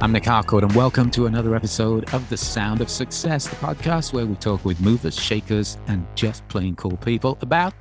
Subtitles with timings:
[0.00, 4.12] I'm Nick Harcourt, and welcome to another episode of The Sound of Success, the podcast
[4.12, 7.74] where we talk with movers, shakers, and just plain cool people about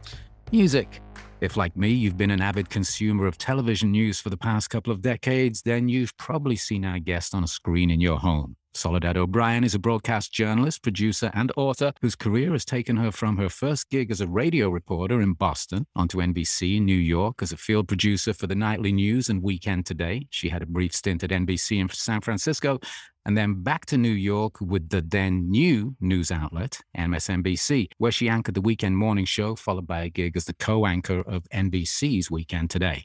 [0.51, 0.99] music.
[1.41, 4.91] If, like me, you've been an avid consumer of television news for the past couple
[4.91, 8.55] of decades, then you've probably seen our guest on a screen in your home.
[8.77, 13.37] Soledad O'Brien is a broadcast journalist, producer, and author whose career has taken her from
[13.37, 17.51] her first gig as a radio reporter in Boston onto NBC in New York as
[17.51, 20.27] a field producer for the nightly news and Weekend Today.
[20.29, 22.79] She had a brief stint at NBC in San Francisco
[23.27, 28.29] and then back to New York with the then new news outlet, MSNBC, where she
[28.29, 32.31] anchored the weekend morning show, followed by a gig as the co anchor of NBC's
[32.31, 33.03] Weekend Today.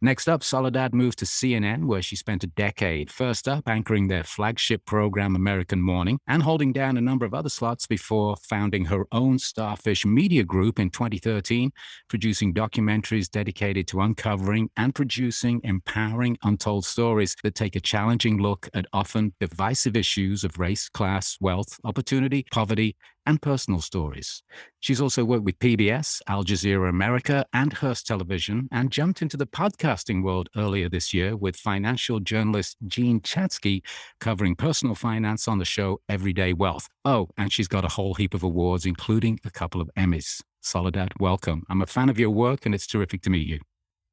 [0.00, 4.24] Next up, Soledad moved to CNN, where she spent a decade, first up anchoring their
[4.24, 9.06] flagship program, American Morning, and holding down a number of other slots before founding her
[9.12, 11.70] own Starfish Media Group in 2013,
[12.08, 18.68] producing documentaries dedicated to uncovering and producing empowering untold stories that take a challenging look
[18.74, 19.32] at often
[19.62, 22.96] divisive issues of race, class, wealth, opportunity, poverty,
[23.26, 24.42] and personal stories.
[24.80, 29.46] She's also worked with PBS, Al Jazeera America, and Hearst Television, and jumped into the
[29.46, 33.82] podcasting world earlier this year with financial journalist Jean Chatzky
[34.18, 36.88] covering personal finance on the show Everyday Wealth.
[37.04, 40.42] Oh, and she's got a whole heap of awards, including a couple of Emmys.
[40.60, 41.62] Soledad, welcome.
[41.70, 43.60] I'm a fan of your work, and it's terrific to meet you.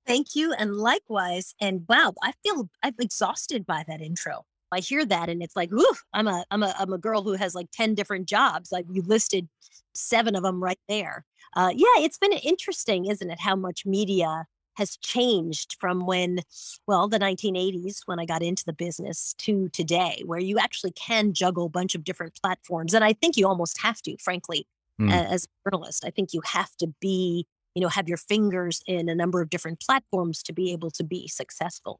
[0.06, 1.56] Thank you, and likewise.
[1.59, 4.45] And wow, I feel I'm exhausted by that intro.
[4.72, 7.34] I hear that and it's like, ooh, I'm a I'm a I'm a girl who
[7.34, 8.72] has like 10 different jobs.
[8.72, 9.48] Like you listed
[9.94, 11.25] seven of them right there.
[11.56, 13.40] Uh, yeah, it's been interesting, isn't it?
[13.40, 14.45] How much media
[14.80, 16.40] has changed from when,
[16.88, 21.34] well, the 1980s when I got into the business to today, where you actually can
[21.34, 22.94] juggle a bunch of different platforms.
[22.94, 24.66] And I think you almost have to, frankly,
[25.00, 25.12] mm.
[25.12, 26.06] as a journalist.
[26.06, 29.50] I think you have to be, you know, have your fingers in a number of
[29.50, 32.00] different platforms to be able to be successful.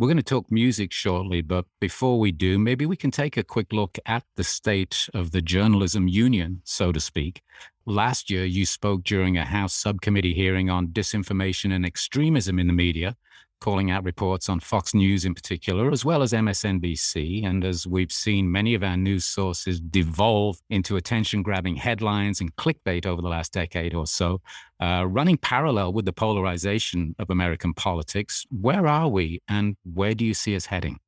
[0.00, 3.44] We're going to talk music shortly, but before we do, maybe we can take a
[3.44, 7.42] quick look at the state of the journalism union, so to speak.
[7.84, 12.72] Last year, you spoke during a House subcommittee hearing on disinformation and extremism in the
[12.72, 13.14] media
[13.60, 17.44] calling out reports on Fox News in particular, as well as MSNBC.
[17.44, 22.54] And as we've seen many of our news sources devolve into attention grabbing headlines and
[22.56, 24.40] clickbait over the last decade or so,
[24.80, 30.24] uh, running parallel with the polarization of American politics, where are we and where do
[30.24, 30.98] you see us heading?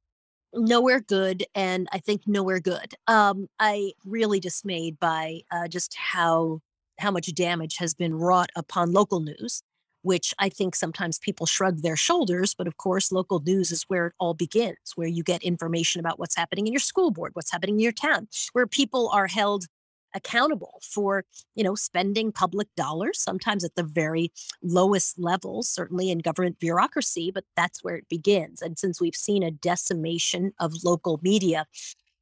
[0.54, 6.60] nowhere good and i think nowhere good um, i really dismayed by uh, just how
[6.98, 9.62] how much damage has been wrought upon local news
[10.02, 12.54] which I think sometimes people shrug their shoulders.
[12.54, 16.18] But of course, local news is where it all begins, where you get information about
[16.18, 19.66] what's happening in your school board, what's happening in your town, where people are held
[20.14, 21.24] accountable for
[21.54, 24.30] you know spending public dollars sometimes at the very
[24.62, 29.42] lowest levels certainly in government bureaucracy but that's where it begins and since we've seen
[29.42, 31.66] a decimation of local media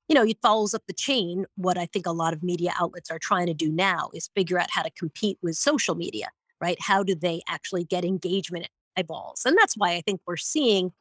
[0.09, 3.11] you know it follows up the chain what i think a lot of media outlets
[3.11, 6.29] are trying to do now is figure out how to compete with social media
[6.60, 6.78] right?
[6.81, 9.43] How do they actually get engagement eyeballs?
[9.44, 10.93] And that's why I think we're seeing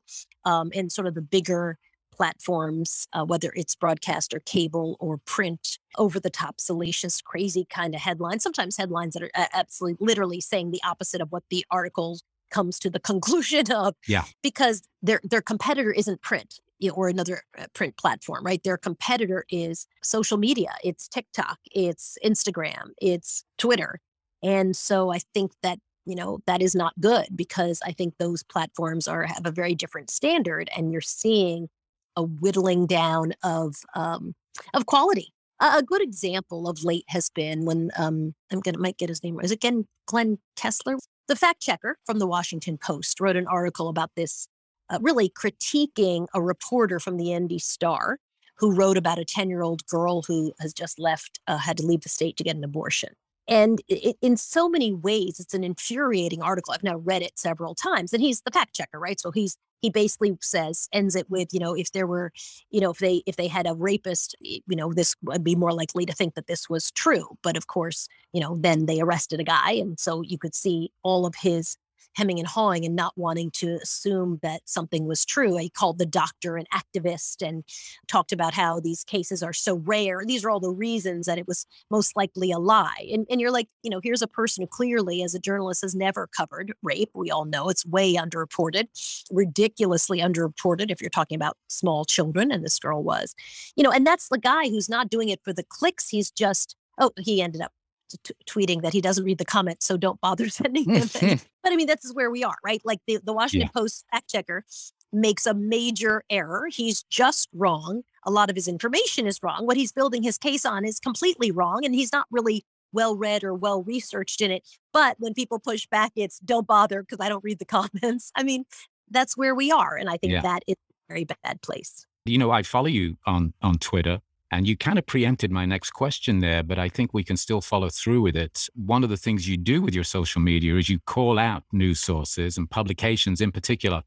[0.45, 1.77] um, in sort of the bigger
[2.19, 7.95] platforms, uh, whether it's broadcast or cable or print, over the top, salacious, crazy kind
[7.95, 12.19] of headlines, sometimes headlines that are absolutely literally saying the opposite of what the article
[12.51, 13.95] comes to the conclusion of.
[14.07, 14.25] Yeah.
[14.43, 16.59] Because their their competitor isn't print
[16.93, 18.63] or another uh, print platform, right?
[18.63, 20.71] Their competitor is social media.
[20.83, 23.99] It's TikTok, it's Instagram, it's Twitter.
[24.43, 28.43] And so I think that you know that is not good because I think those
[28.43, 31.69] platforms are have a very different standard, and you're seeing
[32.15, 34.33] a whittling down of um,
[34.73, 35.33] of quality.
[35.61, 39.23] A, a good example of late has been when um, I'm gonna might get his
[39.23, 39.39] name.
[39.41, 43.89] Is it again Glenn Kessler, the fact checker from the Washington Post, wrote an article
[43.89, 44.47] about this,
[44.89, 48.17] uh, really critiquing a reporter from the Indy Star
[48.57, 51.85] who wrote about a 10 year old girl who has just left, uh, had to
[51.85, 53.13] leave the state to get an abortion.
[53.49, 56.73] And it, in so many ways, it's an infuriating article.
[56.73, 59.19] I've now read it several times, and he's the fact checker, right?
[59.19, 62.31] So he's he basically says ends it with you know if there were
[62.69, 65.73] you know if they if they had a rapist you know this would be more
[65.73, 69.39] likely to think that this was true but of course you know then they arrested
[69.39, 71.77] a guy and so you could see all of his
[72.19, 75.57] hemming and hawing and not wanting to assume that something was true.
[75.57, 77.63] He called the doctor an activist and
[78.09, 80.23] talked about how these cases are so rare.
[80.25, 83.07] These are all the reasons that it was most likely a lie.
[83.09, 85.95] And, and you're like, you know, here's a person who clearly, as a journalist, has
[85.95, 87.09] never covered rape.
[87.15, 88.87] We all know it's way underreported,
[89.31, 92.51] ridiculously underreported if you're talking about small children.
[92.51, 93.33] And this girl was,
[93.77, 96.09] you know, and that's the guy who's not doing it for the clicks.
[96.09, 97.71] He's just, oh, he ended up
[98.17, 101.39] t- tweeting that he doesn't read the comments, so don't bother sending them.
[101.63, 102.81] but I mean, this is where we are, right?
[102.83, 103.79] Like the, the Washington yeah.
[103.79, 104.65] Post fact checker
[105.11, 106.67] makes a major error.
[106.71, 108.03] He's just wrong.
[108.25, 109.65] A lot of his information is wrong.
[109.65, 111.83] What he's building his case on is completely wrong.
[111.83, 114.67] And he's not really well read or well researched in it.
[114.93, 117.65] But when people push back, it's don't bother because I don't read the
[118.03, 118.31] comments.
[118.35, 118.65] I mean,
[119.09, 119.95] that's where we are.
[119.95, 120.41] And I think yeah.
[120.41, 122.05] that is a very bad place.
[122.25, 124.21] You know, I follow you on on Twitter.
[124.51, 127.61] And you kind of preempted my next question there, but I think we can still
[127.61, 128.67] follow through with it.
[128.73, 131.99] One of the things you do with your social media is you call out news
[131.99, 134.01] sources and publications in particular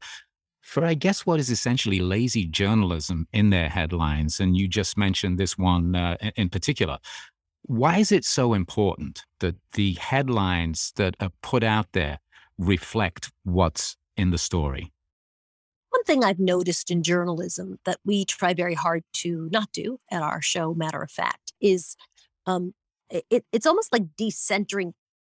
[0.61, 4.39] for, I guess, what is essentially lazy journalism in their headlines.
[4.39, 6.97] And you just mentioned this one uh, in particular.
[7.63, 12.19] Why is it so important that the headlines that are put out there
[12.57, 14.92] reflect what's in the story?
[16.03, 20.21] One thing I've noticed in journalism that we try very hard to not do at
[20.21, 21.95] our show, matter of fact, is
[22.45, 22.73] um,
[23.09, 24.91] it, it's almost like decentering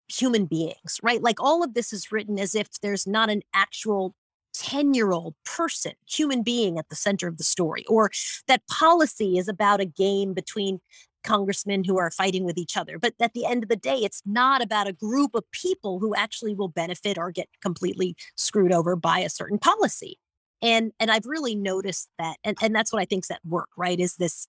[0.09, 1.23] human beings, right?
[1.23, 4.13] Like all of this is written as if there's not an actual
[4.55, 8.11] 10 year old person, human being at the center of the story, or
[8.49, 10.81] that policy is about a game between
[11.23, 12.99] congressmen who are fighting with each other.
[12.99, 16.13] But at the end of the day, it's not about a group of people who
[16.13, 20.19] actually will benefit or get completely screwed over by a certain policy.
[20.61, 23.99] And and I've really noticed that, and, and that's what I think's at work, right?
[23.99, 24.47] Is this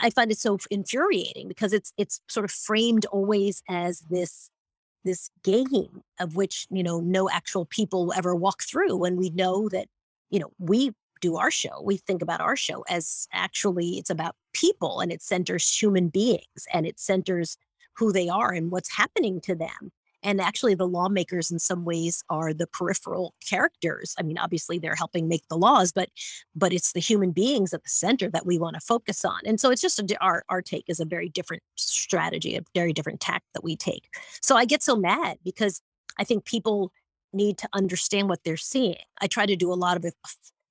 [0.00, 4.50] I find it so infuriating because it's it's sort of framed always as this
[5.04, 9.68] this game of which you know no actual people ever walk through and we know
[9.68, 9.86] that
[10.30, 14.34] you know we do our show we think about our show as actually it's about
[14.52, 17.56] people and it centers human beings and it centers
[17.96, 19.92] who they are and what's happening to them
[20.24, 24.14] and actually the lawmakers in some ways are the peripheral characters.
[24.18, 26.08] I mean obviously they're helping make the laws but
[26.56, 29.40] but it's the human beings at the center that we want to focus on.
[29.44, 32.92] And so it's just a, our our take is a very different strategy a very
[32.92, 34.08] different tact that we take.
[34.42, 35.80] So i get so mad because
[36.18, 36.90] i think people
[37.32, 38.96] need to understand what they're seeing.
[39.20, 40.04] I try to do a lot of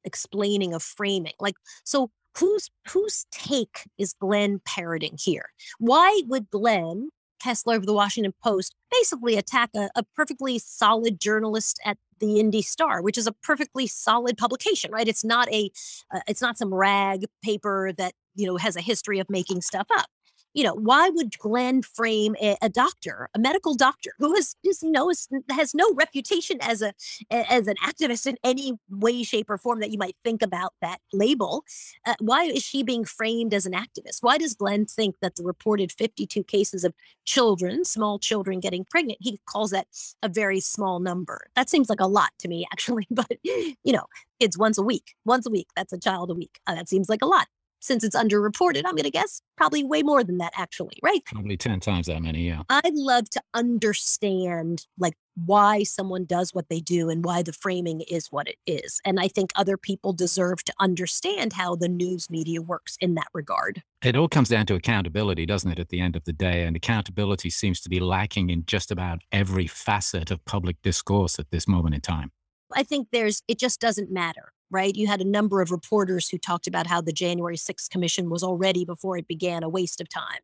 [0.05, 5.45] explaining of framing like so whose whose take is glenn parroting here?
[5.79, 7.09] Why would glenn
[7.43, 12.61] Kessler of the Washington Post basically attack a, a perfectly solid journalist at the Indy
[12.61, 15.07] Star, which is a perfectly solid publication, right?
[15.07, 15.69] It's not a,
[16.13, 19.87] uh, it's not some rag paper that you know has a history of making stuff
[19.95, 20.07] up
[20.53, 24.83] you know, why would Glenn frame a, a doctor, a medical doctor who has just,
[24.83, 26.93] is, has no reputation as a
[27.31, 30.99] as an activist in any way, shape, or form that you might think about that
[31.11, 31.63] label?
[32.05, 34.17] Uh, why is she being framed as an activist?
[34.21, 36.93] Why does Glenn think that the reported 52 cases of
[37.25, 39.87] children, small children getting pregnant, he calls that
[40.21, 41.47] a very small number?
[41.55, 43.07] That seems like a lot to me, actually.
[43.09, 44.05] But you know,
[44.39, 46.59] kids once a week, once a week, that's a child a week.
[46.67, 47.47] Uh, that seems like a lot
[47.83, 51.19] since it's underreported, I'm going to guess probably way more than that, actually, right?
[51.25, 52.63] Probably 10 times that many, yeah.
[52.69, 58.01] I'd love to understand like why someone does what they do and why the framing
[58.01, 59.01] is what it is.
[59.03, 63.27] And I think other people deserve to understand how the news media works in that
[63.33, 63.81] regard.
[64.01, 66.63] It all comes down to accountability, doesn't it, at the end of the day?
[66.63, 71.51] And accountability seems to be lacking in just about every facet of public discourse at
[71.51, 72.31] this moment in time.
[72.73, 74.95] I think there's, it just doesn't matter right?
[74.95, 78.43] You had a number of reporters who talked about how the January 6th commission was
[78.43, 80.39] already before it began a waste of time.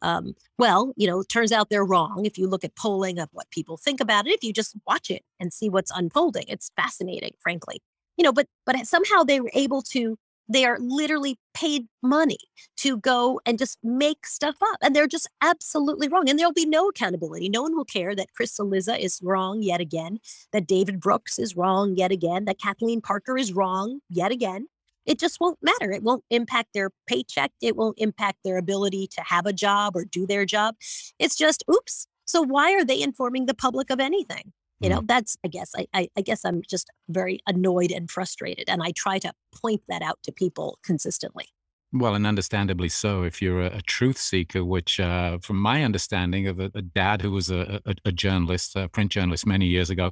[0.00, 2.24] Um, well, you know, it turns out they're wrong.
[2.24, 5.10] If you look at polling of what people think about it, if you just watch
[5.10, 7.82] it and see what's unfolding, it's fascinating, frankly.
[8.16, 10.16] You know, but but somehow they were able to
[10.48, 12.38] they are literally paid money
[12.78, 14.78] to go and just make stuff up.
[14.82, 16.28] And they're just absolutely wrong.
[16.28, 17.48] And there'll be no accountability.
[17.48, 20.18] No one will care that Chris Cillizza is wrong yet again,
[20.52, 24.66] that David Brooks is wrong yet again, that Kathleen Parker is wrong yet again.
[25.04, 25.90] It just won't matter.
[25.90, 27.50] It won't impact their paycheck.
[27.60, 30.76] It won't impact their ability to have a job or do their job.
[31.18, 32.06] It's just, oops.
[32.24, 34.52] So why are they informing the public of anything?
[34.82, 35.06] You know mm.
[35.06, 38.92] that's i guess I, I, I guess i'm just very annoyed and frustrated and i
[38.92, 41.46] try to point that out to people consistently
[41.94, 43.22] well, and understandably so.
[43.22, 47.20] If you're a, a truth seeker, which, uh, from my understanding of a, a dad
[47.20, 50.10] who was a, a, journalist, a print journalist many years ago,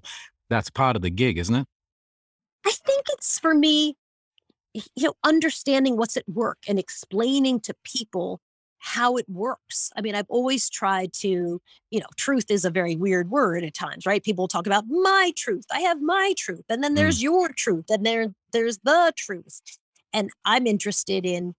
[0.50, 1.66] that's part of the gig, isn't it?
[2.66, 3.96] I think it's for me,
[4.74, 8.40] you know, understanding what's at work and explaining to people
[8.80, 9.90] how it works.
[9.96, 11.60] I mean, I've always tried to,
[11.90, 14.22] you know, truth is a very weird word at times, right?
[14.22, 15.66] People talk about my truth.
[15.72, 16.64] I have my truth.
[16.68, 17.24] And then there's mm.
[17.24, 17.84] your truth.
[17.90, 19.60] And there there's the truth.
[20.12, 21.54] And I'm interested in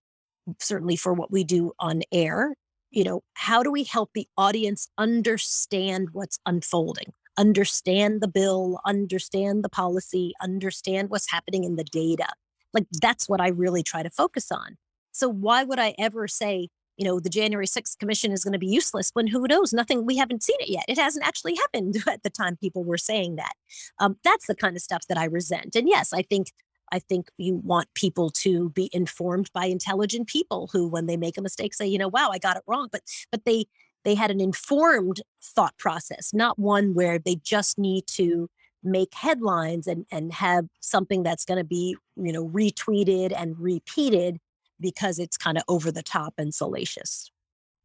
[0.60, 2.56] certainly for what we do on air,
[2.90, 7.14] you know, how do we help the audience understand what's unfolding?
[7.38, 12.28] Understand the bill, understand the policy, understand what's happening in the data.
[12.74, 14.78] Like that's what I really try to focus on.
[15.12, 18.60] So why would I ever say, you know, the January 6th commission is going to
[18.60, 19.74] be useless when who knows?
[19.74, 20.86] Nothing, we haven't seen it yet.
[20.88, 23.54] It hasn't actually happened at the time people were saying that.
[24.00, 25.76] Um, that's the kind of stuff that I resent.
[25.76, 26.52] And yes, I think
[26.94, 31.38] I think you want people to be informed by intelligent people who, when they make
[31.38, 32.90] a mistake, say, you know, wow, I got it wrong.
[32.92, 33.66] But but they
[34.04, 38.50] they had an informed thought process, not one where they just need to
[38.84, 44.40] make headlines and and have something that's going to be you know retweeted and repeated
[44.82, 47.32] because it's kind of over the top and salacious.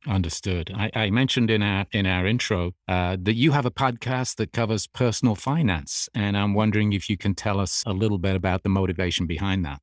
[0.07, 0.73] Understood.
[0.75, 4.53] I, I, mentioned in our in our intro uh, that you have a podcast that
[4.53, 8.63] covers personal finance, and I'm wondering if you can tell us a little bit about
[8.63, 9.81] the motivation behind that.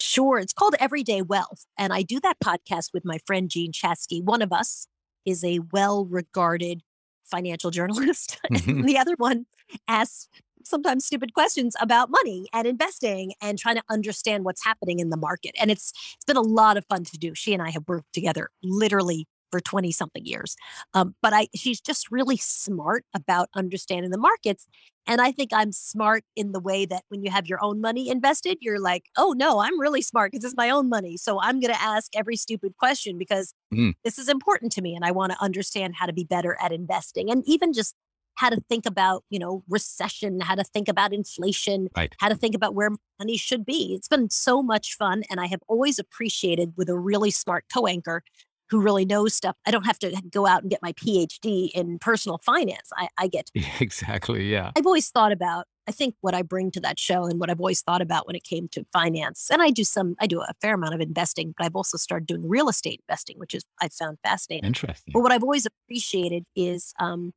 [0.00, 0.38] Sure.
[0.38, 4.24] It's called Everyday Wealth, and I do that podcast with my friend Jean Chatzky.
[4.24, 4.88] One of us
[5.24, 6.82] is a well-regarded
[7.22, 8.38] financial journalist.
[8.50, 8.82] Mm-hmm.
[8.82, 9.46] the other one
[9.86, 10.28] asks
[10.64, 15.16] sometimes stupid questions about money and investing and trying to understand what's happening in the
[15.16, 15.52] market.
[15.60, 17.34] And it's it's been a lot of fun to do.
[17.34, 20.56] She and I have worked together literally for 20 something years.
[20.94, 24.66] Um, but I she's just really smart about understanding the markets.
[25.06, 28.08] And I think I'm smart in the way that when you have your own money
[28.08, 31.16] invested, you're like, oh no, I'm really smart because it's my own money.
[31.16, 33.94] So I'm going to ask every stupid question because mm.
[34.04, 34.94] this is important to me.
[34.94, 37.94] And I want to understand how to be better at investing and even just
[38.40, 42.14] how to think about, you know, recession, how to think about inflation, right.
[42.20, 43.92] how to think about where money should be.
[43.94, 45.24] It's been so much fun.
[45.28, 48.22] And I have always appreciated with a really smart co anchor
[48.70, 49.56] who really knows stuff.
[49.66, 52.88] I don't have to go out and get my PhD in personal finance.
[52.96, 54.70] I, I get exactly, yeah.
[54.74, 57.60] I've always thought about, I think what I bring to that show and what I've
[57.60, 59.48] always thought about when it came to finance.
[59.52, 62.26] And I do some, I do a fair amount of investing, but I've also started
[62.26, 64.66] doing real estate investing, which is I found fascinating.
[64.66, 65.12] Interesting.
[65.12, 67.32] But what I've always appreciated is, um,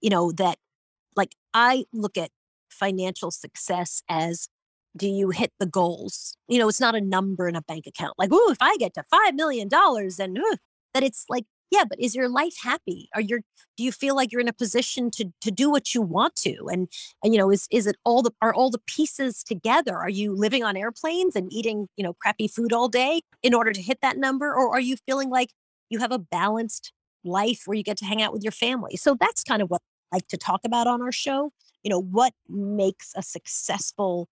[0.00, 0.58] you know, that
[1.16, 2.30] like I look at
[2.70, 4.48] financial success as
[4.96, 6.36] do you hit the goals?
[6.48, 8.14] You know, it's not a number in a bank account.
[8.18, 10.56] Like, oh, if I get to $5 million, then uh,
[10.94, 13.08] that it's like, yeah, but is your life happy?
[13.14, 13.40] Are you
[13.76, 16.66] do you feel like you're in a position to to do what you want to?
[16.72, 16.88] And
[17.22, 19.96] and you know, is is it all the are all the pieces together?
[19.96, 23.72] Are you living on airplanes and eating, you know, crappy food all day in order
[23.72, 24.46] to hit that number?
[24.46, 25.50] Or are you feeling like
[25.90, 28.96] you have a balanced life where you get to hang out with your family?
[28.96, 31.52] So that's kind of what like to talk about on our show.
[31.82, 34.28] You know, what makes a successful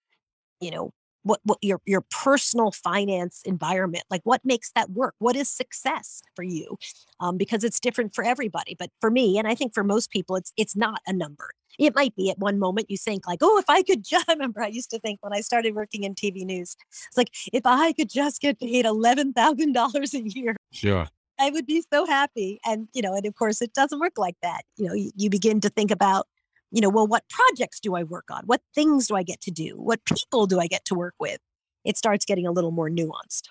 [0.60, 0.92] you know
[1.24, 5.16] what, what your your personal finance environment like what makes that work?
[5.20, 6.78] What is success for you?
[7.20, 10.36] Um, because it's different for everybody but for me and i think for most people
[10.36, 11.50] it's it's not a number.
[11.80, 14.34] It might be at one moment you think like oh if i could just I
[14.34, 16.76] remember i used to think when i started working in tv news
[17.08, 21.08] it's like if i could just get paid $11000 a year sure
[21.40, 22.60] I would be so happy.
[22.66, 24.64] And, you know, and of course, it doesn't work like that.
[24.78, 26.28] You know, you, you begin to think about
[26.74, 28.44] you know, well, what projects do I work on?
[28.48, 29.76] What things do I get to do?
[29.78, 31.40] What people do I get to work with?
[31.86, 33.44] It starts getting a little more nuanced.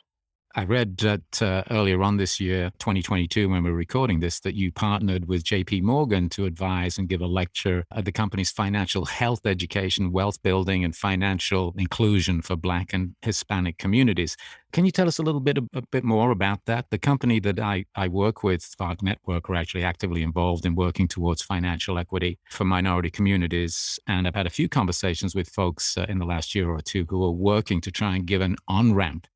[0.54, 4.70] I read that uh, earlier on this year, 2022, when we're recording this, that you
[4.70, 9.46] partnered with JP Morgan to advise and give a lecture at the company's financial health
[9.46, 14.36] education, wealth building, and financial inclusion for Black and Hispanic communities.
[14.72, 16.90] Can you tell us a little bit a, bit more about that?
[16.90, 21.08] The company that I, I work with, Spark Network, are actually actively involved in working
[21.08, 23.98] towards financial equity for minority communities.
[24.06, 27.06] And I've had a few conversations with folks uh, in the last year or two
[27.08, 29.26] who are working to try and give an on ramp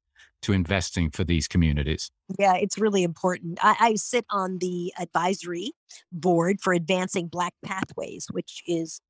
[0.47, 2.11] to investing for these communities?
[2.38, 3.59] Yeah, it's really important.
[3.62, 5.73] I, I, sit on the advisory
[6.12, 9.00] board for Advancing Black Pathways, which is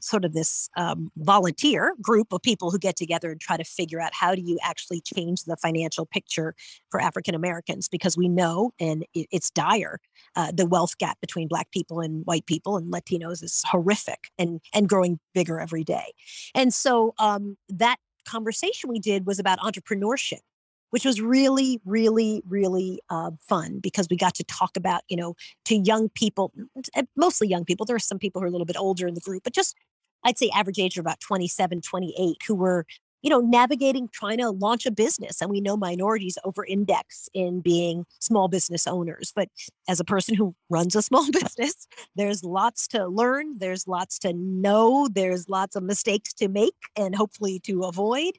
[0.00, 4.00] sort of this um, volunteer group of people who get together and try to figure
[4.00, 6.54] out how do you actually change the financial picture
[6.90, 10.00] for African Americans because we know, and it, it's dire,
[10.36, 14.60] uh, the wealth gap between Black people and white people and Latinos is horrific and
[14.74, 16.12] and growing bigger every day.
[16.54, 20.40] And so um, that conversation we did was about entrepreneurship
[20.90, 25.34] which was really, really, really uh, fun because we got to talk about, you know,
[25.64, 26.52] to young people,
[27.16, 27.86] mostly young people.
[27.86, 29.76] There are some people who are a little bit older in the group, but just
[30.24, 32.84] I'd say average age of about 27, 28, who were,
[33.22, 35.40] you know, navigating trying to launch a business.
[35.40, 39.32] And we know minorities over index in being small business owners.
[39.34, 39.48] But
[39.88, 44.32] as a person who runs a small business, there's lots to learn, there's lots to
[44.32, 48.38] know, there's lots of mistakes to make and hopefully to avoid.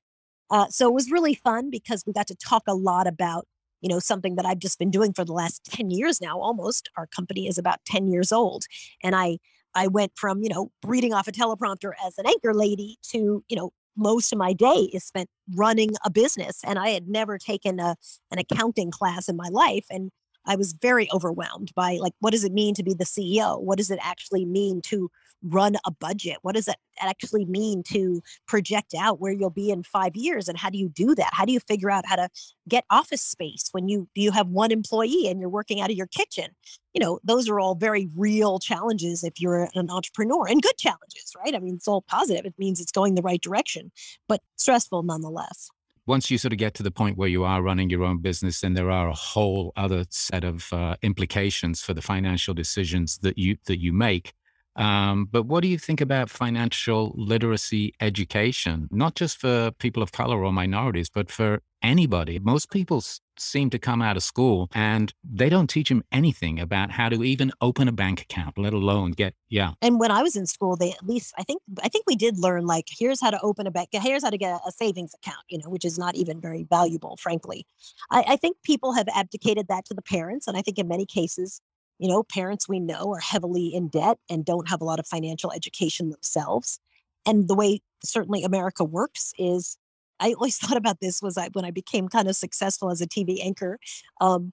[0.51, 3.47] Uh, so it was really fun because we got to talk a lot about,
[3.79, 6.89] you know, something that I've just been doing for the last 10 years now, almost.
[6.97, 8.65] Our company is about 10 years old.
[9.01, 9.37] And I
[9.73, 13.55] I went from, you know, reading off a teleprompter as an anchor lady to, you
[13.55, 16.59] know, most of my day is spent running a business.
[16.65, 17.95] And I had never taken a,
[18.31, 19.85] an accounting class in my life.
[19.89, 20.09] And
[20.45, 23.61] I was very overwhelmed by like, what does it mean to be the CEO?
[23.61, 25.09] What does it actually mean to
[25.43, 26.37] run a budget?
[26.41, 30.47] What does that actually mean to project out where you'll be in five years?
[30.47, 31.29] And how do you do that?
[31.33, 32.29] How do you figure out how to
[32.67, 36.07] get office space when you you have one employee and you're working out of your
[36.07, 36.49] kitchen?
[36.93, 41.33] You know, those are all very real challenges if you're an entrepreneur and good challenges,
[41.37, 41.55] right?
[41.55, 42.45] I mean, it's all positive.
[42.45, 43.91] It means it's going the right direction,
[44.27, 45.69] but stressful nonetheless
[46.07, 48.61] once you sort of get to the point where you are running your own business,
[48.61, 53.37] then there are a whole other set of uh, implications for the financial decisions that
[53.37, 54.33] you that you make.
[54.81, 60.11] Um, but what do you think about financial literacy education, not just for people of
[60.11, 62.39] color or minorities, but for anybody?
[62.39, 63.03] Most people
[63.37, 67.23] seem to come out of school and they don't teach them anything about how to
[67.23, 69.73] even open a bank account, let alone get, yeah.
[69.83, 72.39] And when I was in school, they at least, I think, I think we did
[72.39, 75.43] learn like, here's how to open a bank, here's how to get a savings account,
[75.47, 77.67] you know, which is not even very valuable, frankly.
[78.09, 80.47] I, I think people have abdicated that to the parents.
[80.47, 81.61] And I think in many cases,
[82.01, 85.05] you know, parents we know are heavily in debt and don't have a lot of
[85.05, 86.79] financial education themselves.
[87.27, 89.77] And the way certainly America works is
[90.19, 93.07] I always thought about this was I, when I became kind of successful as a
[93.07, 93.77] TV anchor.
[94.19, 94.51] Um,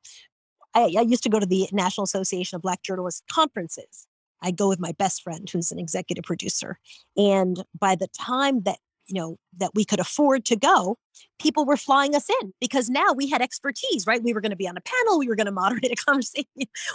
[0.74, 4.06] I, I used to go to the National Association of Black Journalists conferences.
[4.42, 6.78] I go with my best friend, who's an executive producer.
[7.16, 10.96] And by the time that you know that we could afford to go
[11.40, 14.22] people were flying us in because now we had expertise right?
[14.22, 16.46] We were going to be on a panel we were going to moderate a conversation.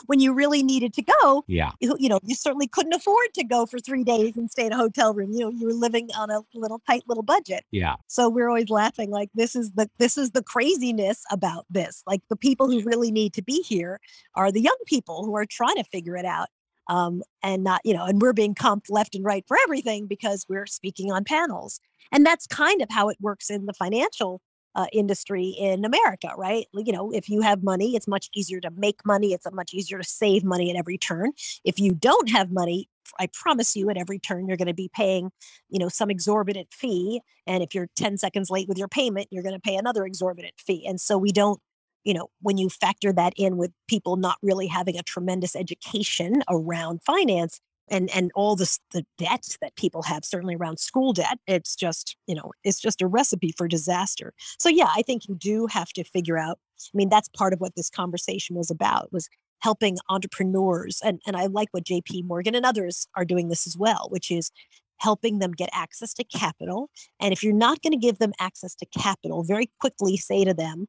[0.05, 1.71] When you really needed to go yeah.
[1.79, 4.71] you, you, know you certainly couldn't afford to go for three days and stay in
[4.71, 5.31] a hotel room.
[5.31, 7.65] You know you were living on a little tight little budget.
[7.71, 7.95] Yeah.
[8.07, 12.03] So we're always laughing like this is the this is the craziness about this.
[12.05, 13.99] Like the people who really need to be here
[14.35, 16.49] are the young people who are trying to figure it out
[16.87, 20.45] um, and not you know and we're being comped left and right for everything because
[20.49, 21.79] we're speaking on panels
[22.11, 24.41] and that's kind of how it works in the financial
[24.75, 26.65] uh, industry in America, right?
[26.73, 29.33] You know, if you have money, it's much easier to make money.
[29.33, 31.31] It's much easier to save money at every turn.
[31.63, 34.89] If you don't have money, I promise you, at every turn, you're going to be
[34.93, 35.31] paying,
[35.69, 37.21] you know, some exorbitant fee.
[37.45, 40.55] And if you're 10 seconds late with your payment, you're going to pay another exorbitant
[40.57, 40.85] fee.
[40.87, 41.59] And so we don't
[42.03, 46.43] you know, when you factor that in with people not really having a tremendous education
[46.49, 51.39] around finance and and all this the debt that people have, certainly around school debt,
[51.47, 54.33] it's just, you know, it's just a recipe for disaster.
[54.59, 56.59] So yeah, I think you do have to figure out.
[56.93, 59.29] I mean, that's part of what this conversation was about was
[59.61, 63.77] helping entrepreneurs and and I like what JP Morgan and others are doing this as
[63.77, 64.51] well, which is
[64.97, 66.89] helping them get access to capital.
[67.19, 70.53] And if you're not going to give them access to capital, very quickly say to
[70.53, 70.87] them,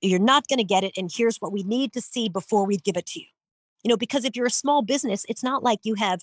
[0.00, 0.92] you're not going to get it.
[0.96, 3.26] And here's what we need to see before we give it to you.
[3.84, 6.20] You know, because if you're a small business, it's not like you have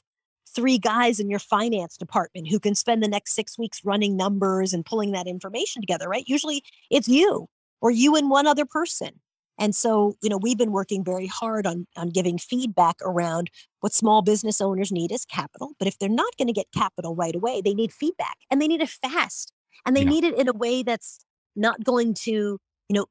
[0.54, 4.74] three guys in your finance department who can spend the next six weeks running numbers
[4.74, 6.26] and pulling that information together, right?
[6.28, 7.48] Usually it's you
[7.82, 9.20] or you and one other person.
[9.58, 13.94] And so, you know, we've been working very hard on, on giving feedback around what
[13.94, 15.72] small business owners need is capital.
[15.80, 18.68] But if they're not going to get capital right away, they need feedback and they
[18.68, 19.54] need it fast.
[19.86, 20.10] And they yeah.
[20.10, 21.20] need it in a way that's
[21.56, 22.60] not going to, you
[22.94, 23.06] know,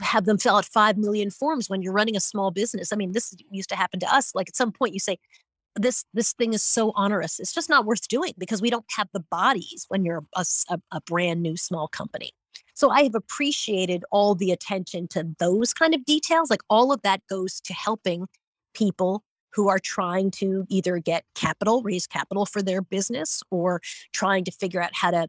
[0.00, 2.92] have them fill out 5 million forms when you're running a small business.
[2.92, 4.34] I mean, this used to happen to us.
[4.34, 5.18] Like at some point you say,
[5.76, 7.38] this this thing is so onerous.
[7.38, 10.78] It's just not worth doing because we don't have the bodies when you're a, a,
[10.92, 12.32] a brand new small company.
[12.74, 16.50] So I have appreciated all the attention to those kind of details.
[16.50, 18.26] Like all of that goes to helping
[18.74, 23.80] people who are trying to either get capital, raise capital for their business, or
[24.12, 25.28] trying to figure out how to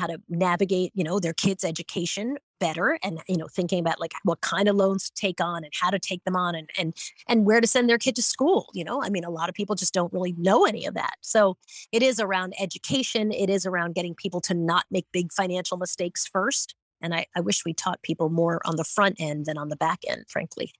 [0.00, 4.12] how to navigate you know their kids education better and you know thinking about like
[4.24, 6.94] what kind of loans to take on and how to take them on and and
[7.28, 9.02] and where to send their kid to school you know?
[9.02, 11.14] I mean a lot of people just don't really know any of that.
[11.20, 11.56] So
[11.92, 13.32] it is around education.
[13.32, 16.74] It is around getting people to not make big financial mistakes first.
[17.02, 19.76] And i, I wish we taught people more on the front end than on the
[19.76, 20.72] back end frankly.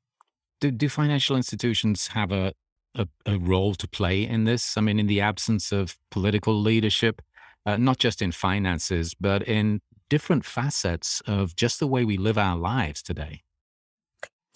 [0.60, 2.52] Do, do financial institutions have a,
[2.94, 4.76] a, a role to play in this?
[4.76, 7.22] I mean in the absence of political leadership
[7.66, 12.38] uh, not just in finances, but in different facets of just the way we live
[12.38, 13.42] our lives today?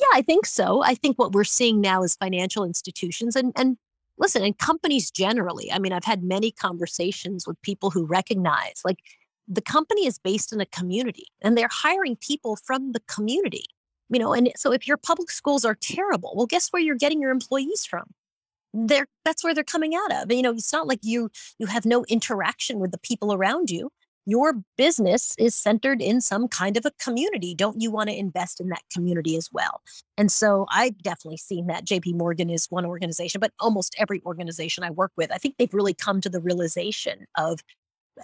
[0.01, 0.83] Yeah, I think so.
[0.83, 3.77] I think what we're seeing now is financial institutions and, and
[4.19, 5.71] listen, and companies generally.
[5.71, 8.99] I mean, I've had many conversations with people who recognize like
[9.47, 13.64] the company is based in a community and they're hiring people from the community.
[14.11, 17.21] You know, and so if your public schools are terrible, well, guess where you're getting
[17.21, 18.05] your employees from?
[18.74, 21.87] They're that's where they're coming out of you know it's not like you you have
[21.87, 23.90] no interaction with the people around you.
[24.26, 27.54] Your business is centered in some kind of a community.
[27.54, 29.80] Don't you want to invest in that community as well?
[30.18, 31.87] And so i've definitely seen that.
[31.87, 35.74] Jp morgan is one organization but almost every organization i work with i think they've
[35.74, 37.60] really come to the realization of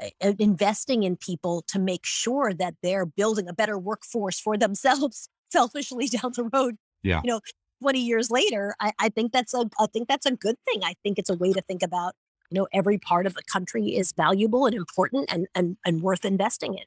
[0.01, 5.29] uh, investing in people to make sure that they're building a better workforce for themselves
[5.51, 6.77] selfishly down the road.
[7.03, 7.21] Yeah.
[7.25, 7.41] You know
[7.81, 10.83] 20 years later, I, I think that's a I think that's a good thing.
[10.85, 12.15] I think it's a way to think about
[12.51, 16.25] you know, every part of the country is valuable and important and, and, and worth
[16.25, 16.85] investing in.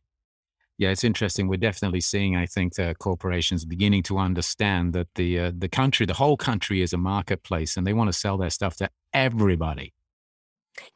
[0.77, 1.47] Yeah, it's interesting.
[1.47, 6.07] We're definitely seeing, I think, uh, corporations beginning to understand that the uh, the country,
[6.07, 9.93] the whole country, is a marketplace, and they want to sell their stuff to everybody.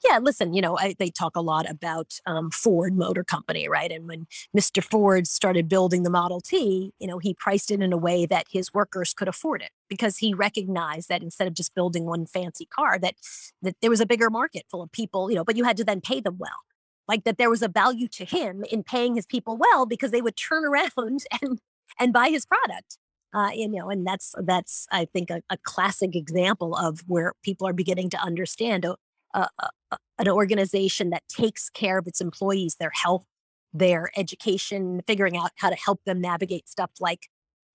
[0.04, 3.92] Yeah, listen, you know, I, they talk a lot about um, Ford Motor Company, right?
[3.92, 4.84] And when Mr.
[4.84, 8.48] Ford started building the Model T, you know, he priced it in a way that
[8.50, 12.66] his workers could afford it because he recognized that instead of just building one fancy
[12.66, 13.16] car, that
[13.62, 15.84] that there was a bigger market full of people, you know, but you had to
[15.84, 16.64] then pay them well.
[17.08, 20.22] Like that there was a value to him in paying his people well because they
[20.22, 21.60] would turn around and
[22.00, 22.98] and buy his product.
[23.34, 27.68] Uh, you know, and that's that's I think a, a classic example of where people
[27.68, 28.96] are beginning to understand oh,
[29.34, 29.48] a,
[29.92, 33.26] a, an organization that takes care of its employees, their health,
[33.74, 37.28] their education, figuring out how to help them navigate stuff like,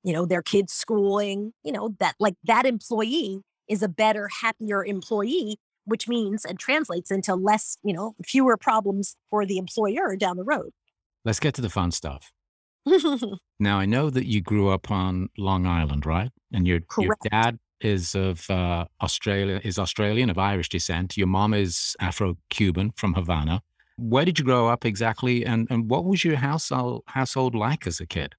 [0.02, 4.84] you know, their kids' schooling, you know, that like that employee is a better, happier
[4.84, 10.36] employee, which means and translates into less, you know, fewer problems for the employer down
[10.36, 10.70] the road.
[11.24, 12.32] Let's get to the fun stuff.
[13.60, 16.30] now, I know that you grew up on Long Island, right?
[16.52, 21.16] And your, your dad is of uh, Australia, is Australian of Irish descent.
[21.16, 23.62] Your mom is Afro-Cuban from Havana.
[23.98, 28.00] Where did you grow up exactly, and, and what was your household household like as
[28.00, 28.34] a kid?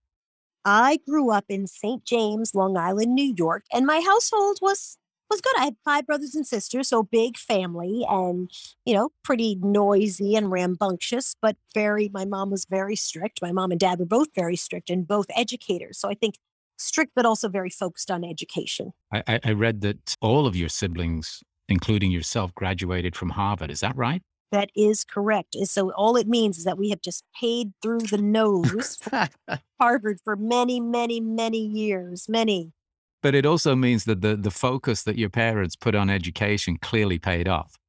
[0.65, 2.06] I grew up in St.
[2.06, 4.97] James, Long Island, New York, and my household was
[5.29, 5.53] was good.
[5.58, 8.49] I had five brothers and sisters, so big family, and
[8.86, 12.10] you know, pretty noisy and rambunctious, but very.
[12.13, 13.41] My mom was very strict.
[13.41, 15.99] My mom and dad were both very strict and both educators.
[15.99, 16.36] So I think
[16.77, 18.93] strict, but also very focused on education.
[19.12, 23.71] I, I read that all of your siblings, including yourself, graduated from Harvard.
[23.71, 24.21] Is that right?
[24.51, 25.55] That is correct.
[25.65, 28.99] So all it means is that we have just paid through the nose
[29.81, 32.71] Harvard for many, many, many years, many.
[33.23, 37.17] But it also means that the, the focus that your parents put on education clearly
[37.17, 37.79] paid off.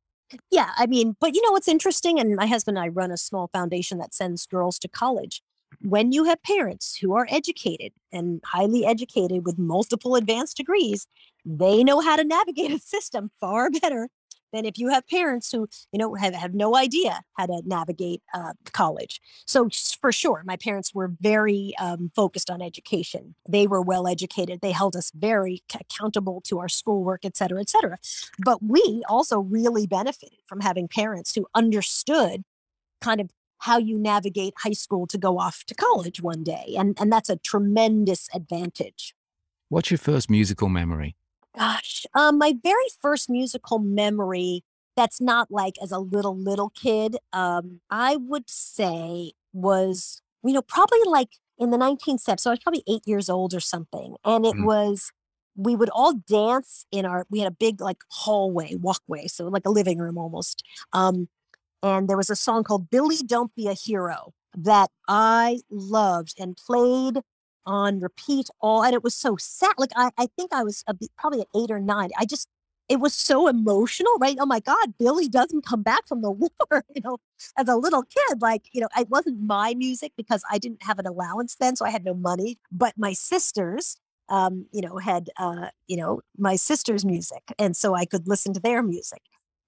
[0.51, 2.18] Yeah, I mean, but you know what's interesting?
[2.18, 5.42] And my husband and I run a small foundation that sends girls to college
[5.81, 11.07] when you have parents who are educated and highly educated with multiple advanced degrees,
[11.45, 14.09] they know how to navigate a system far better
[14.53, 18.23] than if you have parents who, you know, have, have no idea how to navigate
[18.33, 19.21] uh, college.
[19.47, 19.69] So
[20.01, 23.35] for sure, my parents were very um, focused on education.
[23.49, 24.61] They were well educated.
[24.61, 27.99] They held us very accountable to our schoolwork, et cetera, et cetera.
[28.39, 32.45] But we also really benefited from having parents who understood
[33.01, 33.31] kind of
[33.64, 36.74] how you navigate high school to go off to college one day.
[36.77, 39.14] And, and that's a tremendous advantage.
[39.70, 41.16] What's your first musical memory?
[41.57, 44.64] Gosh, um, my very first musical memory
[44.96, 50.62] that's not like as a little, little kid, um, I would say was, you know,
[50.62, 52.40] probably like in the 1970s.
[52.40, 54.16] So I was probably eight years old or something.
[54.27, 54.66] And it mm.
[54.66, 55.11] was,
[55.57, 59.27] we would all dance in our, we had a big like hallway, walkway.
[59.27, 60.62] So like a living room almost.
[60.92, 61.29] Um,
[61.85, 66.57] and there was a song called Billy Don't Be a Hero that I loved and
[66.57, 67.18] played
[67.66, 70.94] on repeat all and it was so sad like i, I think i was a,
[71.16, 72.47] probably at eight or nine i just
[72.90, 74.37] it was so emotional right?
[74.38, 77.16] Oh my god billy doesn't come back from the war you know
[77.57, 80.99] as a little kid like you know it wasn't my music because i didn't have
[80.99, 83.97] an allowance then so i had no money but my sisters
[84.29, 88.53] um you know had uh you know my sister's music and so i could listen
[88.53, 89.23] to their music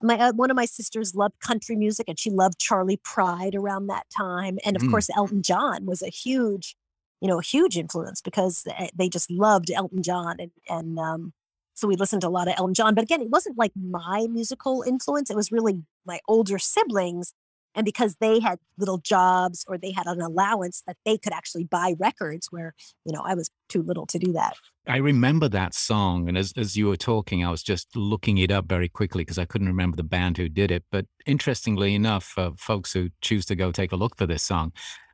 [0.06, 3.86] my uh, one of my sisters loved country music and she loved Charley Pride around
[3.88, 4.90] that time and of mm.
[4.90, 6.76] course Elton John was a huge
[7.20, 11.32] you know a huge influence because they just loved Elton John and and um,
[11.74, 14.26] so we listened to a lot of Elton John but again it wasn't like my
[14.30, 17.32] musical influence it was really my older siblings
[17.76, 21.64] and because they had little jobs or they had an allowance that they could actually
[21.64, 24.54] buy records where you know i was too little to do that.
[24.88, 28.50] I remember that song and as, as you were talking i was just looking it
[28.50, 30.84] up very quickly because i couldn't remember the band who did it.
[30.90, 34.72] But interestingly enough uh, folks who choose to go take a look for this song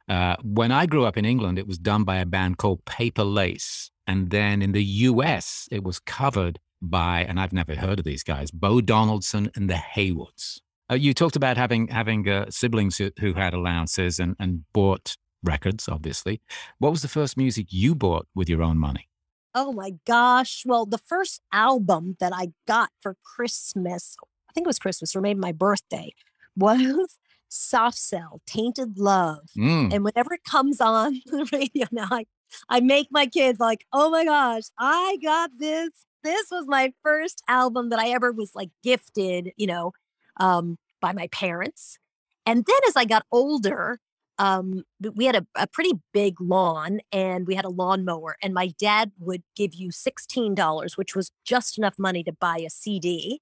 [0.09, 3.25] uh, when i grew up in england it was done by a band called paper
[3.25, 3.91] lace.
[4.07, 8.25] And then in the us it was covered by and i've never heard of these
[8.25, 10.61] guys bo donaldson and the heywoods
[10.93, 15.17] uh, you talked about having having uh, siblings who, who, had allowances and, and bought
[15.43, 16.41] records, obviously.
[16.79, 19.09] What was the first music you bought with your own money?
[19.55, 20.63] Oh my gosh.
[20.67, 24.17] Well, the first album that I got for Christmas,
[24.49, 26.13] I think it was Christmas or maybe my birthday,
[26.57, 29.49] was Soft Cell, Tainted Love.
[29.57, 29.95] Mm.
[29.95, 32.27] And whenever it comes on the radio now, I,
[32.69, 35.91] I make my kids like, oh my gosh, I got this.
[36.23, 39.93] This was my first album that I ever was like gifted, you know,
[40.39, 41.99] um, by my parents.
[42.47, 43.99] And then as I got older,
[44.39, 44.85] um,
[45.15, 49.13] we had a, a pretty big lawn and we had a lawnmower, and my dad
[49.19, 53.41] would give you $16, which was just enough money to buy a CD.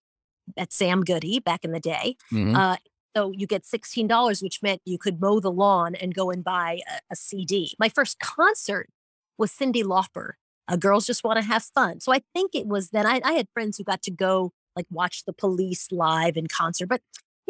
[0.57, 2.17] at Sam Goody back in the day.
[2.33, 2.57] Mm-hmm.
[2.57, 2.77] Uh,
[3.17, 6.81] so you get $16, which meant you could mow the lawn and go and buy
[6.89, 7.75] a, a CD.
[7.79, 8.89] My first concert
[9.39, 10.33] was Cyndi Lauper.
[10.69, 12.01] Uh, Girls Just Want to Have Fun.
[12.01, 14.87] So I think it was then I, I, had friends who got to go like
[14.91, 16.87] watch the police live in concert.
[16.89, 17.01] But,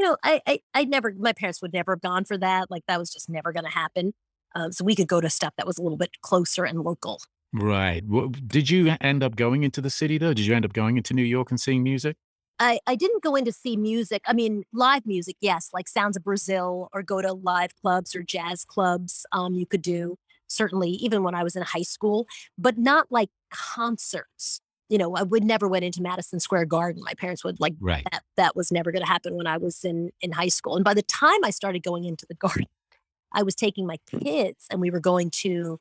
[0.01, 2.71] you know, I, I, I never, my parents would never have gone for that.
[2.71, 4.15] Like that was just never going to happen.
[4.55, 7.21] Um, so we could go to stuff that was a little bit closer and local.
[7.53, 8.03] Right.
[8.07, 10.33] Well, did you end up going into the city though?
[10.33, 12.17] Did you end up going into New York and seeing music?
[12.59, 14.23] I, I didn't go in to see music.
[14.27, 18.23] I mean, live music, yes, like Sounds of Brazil or go to live clubs or
[18.23, 19.27] jazz clubs.
[19.33, 23.29] Um, you could do certainly even when I was in high school, but not like
[23.53, 24.63] concerts.
[24.90, 27.03] You know, I would never went into Madison Square Garden.
[27.03, 28.07] My parents would like right.
[28.11, 28.22] that.
[28.37, 30.76] That was never going to happen when I was in in high school.
[30.76, 32.66] And by the time I started going into the garden,
[33.33, 35.81] I was taking my kids and we were going to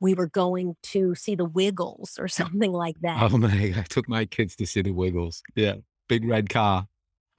[0.00, 3.22] we were going to see the Wiggles or something like that.
[3.22, 3.72] Oh my!
[3.76, 5.42] I took my kids to see the Wiggles.
[5.54, 5.76] Yeah,
[6.08, 6.88] big red car.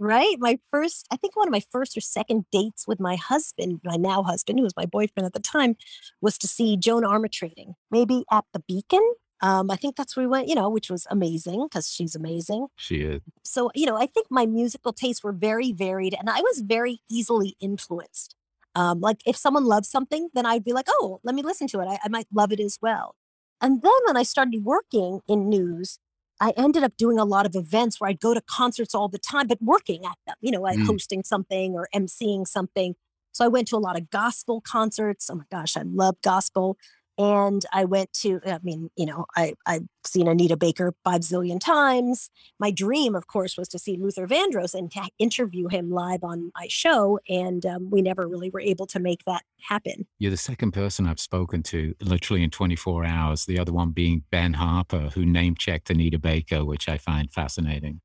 [0.01, 0.35] Right.
[0.39, 3.97] My first, I think one of my first or second dates with my husband, my
[3.97, 5.75] now husband, who was my boyfriend at the time,
[6.21, 9.05] was to see Joan Armatrading, maybe at the Beacon.
[9.41, 12.67] Um, I think that's where we went, you know, which was amazing because she's amazing.
[12.75, 13.21] She is.
[13.43, 16.99] So, you know, I think my musical tastes were very varied and I was very
[17.09, 18.35] easily influenced.
[18.75, 21.79] Um, like if someone loves something, then I'd be like, oh, let me listen to
[21.79, 21.87] it.
[21.87, 23.15] I, I might love it as well.
[23.61, 25.99] And then when I started working in news,
[26.41, 29.17] I ended up doing a lot of events where I'd go to concerts all the
[29.17, 30.85] time, but working at them, you know, like mm.
[30.85, 32.95] hosting something or emceeing something.
[33.31, 35.29] So I went to a lot of gospel concerts.
[35.29, 36.77] Oh my gosh, I love gospel.
[37.19, 41.59] And I went to, I mean, you know, I, I've seen Anita Baker five zillion
[41.59, 42.29] times.
[42.61, 46.53] My dream, of course, was to see Luther Vandross and to interview him live on
[46.55, 47.19] my show.
[47.27, 50.07] And um, we never really were able to make that happen.
[50.17, 54.23] You're the second person I've spoken to literally in 24 hours, the other one being
[54.31, 57.99] Ben Harper, who name checked Anita Baker, which I find fascinating.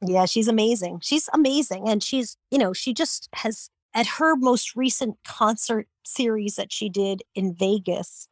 [0.00, 1.00] Yeah, she's amazing.
[1.02, 1.88] She's amazing.
[1.88, 6.88] And she's, you know, she just has, at her most recent concert series that she
[6.88, 8.28] did in Vegas,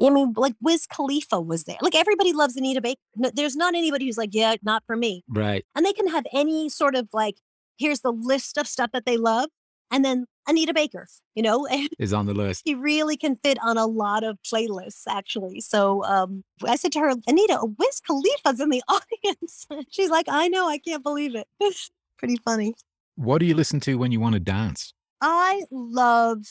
[0.00, 1.76] I mean, like Wiz Khalifa was there.
[1.80, 3.00] Like everybody loves Anita Baker.
[3.16, 5.24] No, there's not anybody who's like, yeah, not for me.
[5.28, 5.64] Right.
[5.74, 7.36] And they can have any sort of like,
[7.78, 9.48] here's the list of stuff that they love.
[9.90, 11.66] And then Anita Baker, you know,
[11.98, 12.62] is on the list.
[12.64, 15.60] He really can fit on a lot of playlists, actually.
[15.60, 19.66] So um, I said to her, Anita, Wiz Khalifa's in the audience.
[19.90, 21.46] She's like, I know, I can't believe it.
[22.18, 22.74] Pretty funny.
[23.14, 24.92] What do you listen to when you want to dance?
[25.20, 26.44] I love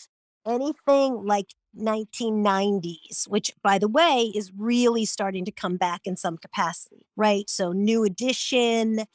[0.47, 6.37] anything like 1990s, which, by the way, is really starting to come back in some
[6.37, 7.49] capacity, right?
[7.49, 9.05] So, New Edition,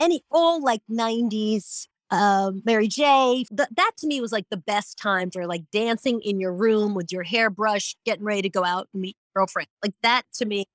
[0.00, 3.44] any all like 90s, um, Mary J.
[3.54, 6.94] Th- that to me was like the best time for like dancing in your room
[6.94, 9.68] with your hair brushed, getting ready to go out and meet your girlfriend.
[9.82, 10.66] Like that to me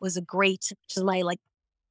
[0.00, 1.38] was a great, is my like,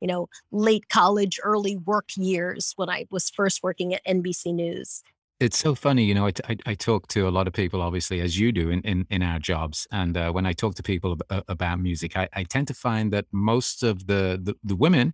[0.02, 5.02] you know, late college, early work years when I was first working at NBC News.
[5.40, 6.28] It's so funny, you know.
[6.28, 9.08] I, I, I, talk to a lot of people, obviously, as you do in, in,
[9.10, 9.88] in our jobs.
[9.90, 13.14] And uh, when I talk to people ab- about music, I, I tend to find
[13.14, 15.14] that most of the, the, the women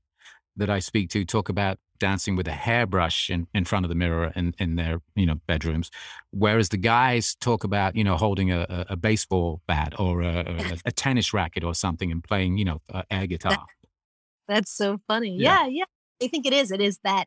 [0.57, 3.95] that I speak to talk about dancing with a hairbrush in, in front of the
[3.95, 5.91] mirror in, in their you know bedrooms,
[6.31, 10.91] whereas the guys talk about you know holding a, a, baseball bat or a, a,
[10.91, 13.51] tennis racket or something and playing you know air guitar.
[13.51, 13.61] That,
[14.47, 15.37] that's so funny.
[15.37, 15.63] Yeah.
[15.63, 16.25] yeah, yeah.
[16.25, 16.71] I think it is.
[16.71, 17.25] It is that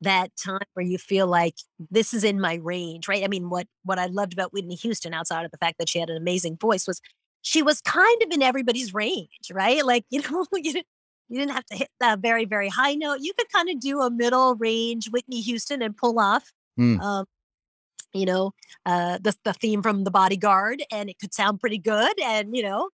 [0.00, 1.54] that time where you feel like
[1.90, 3.24] this is in my range, right?
[3.24, 5.98] I mean, what what I loved about Whitney Houston, outside of the fact that she
[5.98, 7.00] had an amazing voice, was
[7.42, 9.84] she was kind of in everybody's range, right?
[9.84, 10.86] Like you know, you didn't,
[11.28, 13.18] you didn't have to hit that very very high note.
[13.20, 16.52] You could kind of do a middle range Whitney Houston and pull off.
[16.78, 17.00] Mm.
[17.00, 17.26] Um,
[18.14, 18.52] you know,
[18.86, 22.18] uh, the the theme from The Bodyguard, and it could sound pretty good.
[22.20, 22.90] And you know,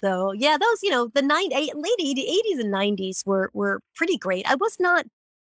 [0.00, 4.16] so yeah, those you know the nine, eight, late 80s and 90s were were pretty
[4.16, 4.50] great.
[4.50, 5.06] I was not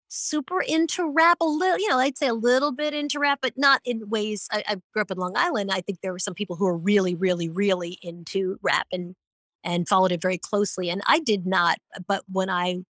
[0.09, 3.53] super into rap a little you know i'd say a little bit into rap but
[3.57, 6.33] not in ways I, I, grew up in long island i think there were some
[6.33, 9.15] people who were really really really into rap and
[9.63, 12.83] and followed it very closely and i did not but when i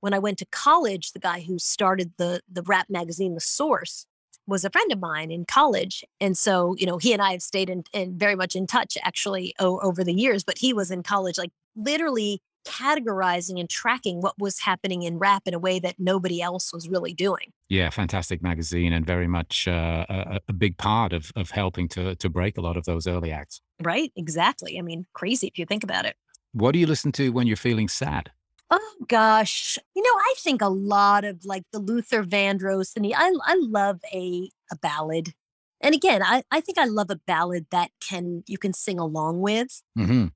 [0.00, 4.06] when i went to college the guy who started the the rap magazine the source
[4.46, 7.42] was a friend of mine in college and so you know he and i have
[7.42, 10.90] stayed in, in very much in touch actually o- over the years but he was
[10.90, 15.78] in college like literally categorizing and tracking what was happening in rap in a way
[15.78, 17.52] that nobody else was really doing.
[17.68, 22.14] Yeah, fantastic magazine and very much uh, a, a, big part of, of helping to,
[22.16, 23.60] to break a lot of those early acts.
[23.82, 24.78] Right, exactly.
[24.78, 26.16] I mean, crazy if you think about it.
[26.52, 28.30] What do you listen to when you're feeling sad?
[28.70, 33.14] Oh gosh, you know, I think a lot of like the Luther Vandross and he,
[33.14, 35.34] I, I love a a ballad.
[35.82, 39.40] And again, I, I think I love a ballad that can you can sing along
[39.40, 39.82] with.
[39.98, 40.28] Mm-hmm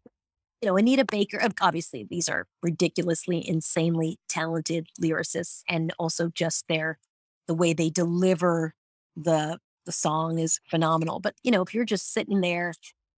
[0.62, 6.98] you know, Anita Baker, obviously, these are ridiculously, insanely talented lyricists, and also just their
[7.46, 8.74] the way they deliver
[9.16, 11.20] the the song is phenomenal.
[11.20, 12.72] But you know, if you're just sitting there,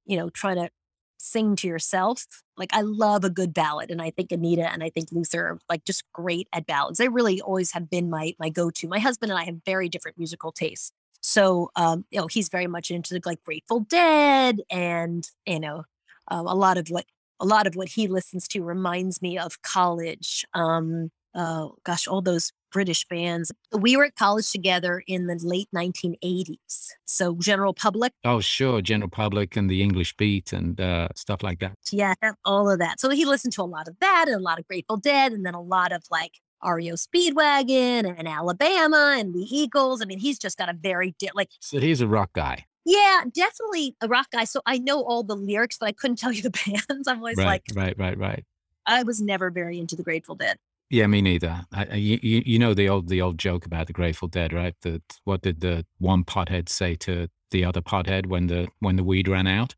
[0.06, 0.70] you know, trying to
[1.18, 4.90] sing to yourself, like I love a good ballad, and I think Anita and I
[4.90, 6.98] think Luther are like just great at ballads.
[6.98, 8.88] They really always have been my my go to.
[8.88, 10.92] My husband and I have very different musical tastes.
[11.20, 15.84] So, um, you know, he's very much into like Grateful Dead, and you know,
[16.28, 17.06] um, a lot of what
[17.40, 20.44] a lot of what he listens to reminds me of college.
[20.54, 23.52] Um, uh, gosh, all those British bands.
[23.72, 26.88] We were at college together in the late 1980s.
[27.04, 28.12] So General Public.
[28.24, 28.82] Oh, sure.
[28.82, 31.72] General Public and the English Beat and uh, stuff like that.
[31.90, 33.00] Yeah, all of that.
[33.00, 35.44] So he listened to a lot of that and a lot of Grateful Dead and
[35.46, 36.32] then a lot of like
[36.64, 40.02] REO Speedwagon and Alabama and the Eagles.
[40.02, 41.50] I mean, he's just got a very, di- like.
[41.60, 42.66] So he's a rock guy.
[42.88, 44.44] Yeah, definitely a rock guy.
[44.44, 46.50] So I know all the lyrics, but I couldn't tell you the
[46.88, 47.06] bands.
[47.06, 48.44] I'm always right, like, right, right, right.
[48.86, 50.56] I was never very into the Grateful Dead.
[50.88, 51.66] Yeah, me neither.
[51.70, 54.74] I, I, you, you know the old the old joke about the Grateful Dead, right?
[54.80, 59.04] That what did the one pothead say to the other pothead when the when the
[59.04, 59.76] weed ran out?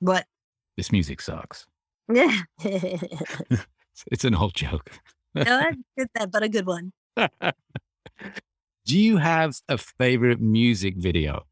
[0.00, 0.26] What?
[0.76, 1.66] This music sucks.
[2.12, 4.90] Yeah, it's an old joke.
[5.34, 6.92] no, I get that, but a good one.
[8.84, 11.46] Do you have a favorite music video?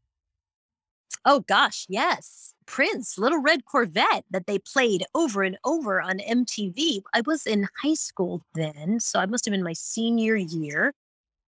[1.25, 2.53] Oh gosh, yes.
[2.65, 7.01] Prince, Little Red Corvette that they played over and over on MTV.
[7.13, 10.93] I was in high school then, so I must have been my senior year.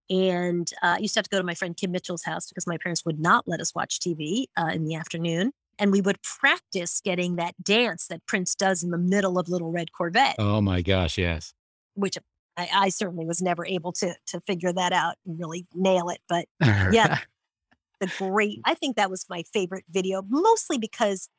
[0.09, 2.67] And uh, I used to have to go to my friend Kim Mitchell's house because
[2.67, 5.53] my parents would not let us watch TV uh, in the afternoon.
[5.79, 9.71] And we would practice getting that dance that Prince does in the middle of Little
[9.71, 10.35] Red Corvette.
[10.37, 11.53] Oh my gosh, yes.
[11.95, 12.17] Which
[12.57, 16.19] I, I certainly was never able to to figure that out and really nail it.
[16.29, 17.19] But yeah,
[18.17, 18.59] great.
[18.65, 21.29] I think that was my favorite video, mostly because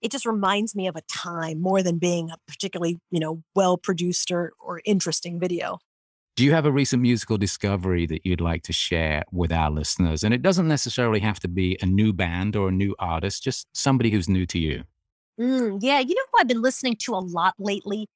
[0.00, 3.76] it just reminds me of a time more than being a particularly, you know, well
[3.78, 5.78] produced or, or interesting video.
[6.36, 10.24] Do you have a recent musical discovery that you'd like to share with our listeners?
[10.24, 13.68] And it doesn't necessarily have to be a new band or a new artist, just
[13.72, 14.82] somebody who's new to you.
[15.40, 18.08] Mm, yeah, you know who I've been listening to a lot lately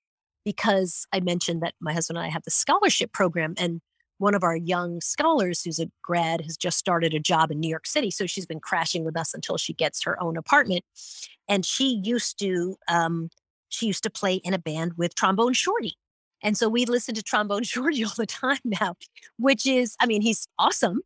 [0.45, 3.81] because I mentioned that my husband and I have the scholarship program, and
[4.19, 7.69] one of our young scholars who's a grad has just started a job in New
[7.69, 8.11] York City.
[8.11, 10.85] So she's been crashing with us until she gets her own apartment.
[11.49, 13.31] And she used to, um,
[13.69, 15.97] she used to play in a band with Trombone Shorty.
[16.43, 18.95] And so we listen to Trombone Shorty all the time now,
[19.39, 21.01] which is, I mean, he's awesome.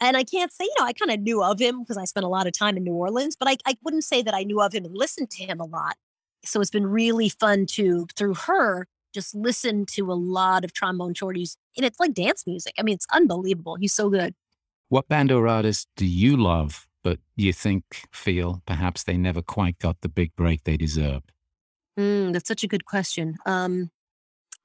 [0.00, 2.24] And I can't say, you know, I kind of knew of him because I spent
[2.24, 4.60] a lot of time in New Orleans, but I, I wouldn't say that I knew
[4.60, 5.96] of him and listened to him a lot.
[6.44, 8.86] So it's been really fun to, through her,
[9.18, 12.72] just listen to a lot of trombone shorties and it's like dance music.
[12.78, 13.74] I mean, it's unbelievable.
[13.74, 14.32] He's so good.
[14.90, 19.78] What band or artist do you love, but you think, feel perhaps they never quite
[19.80, 21.32] got the big break they deserved?
[21.98, 23.34] Mm, that's such a good question.
[23.44, 23.90] Um,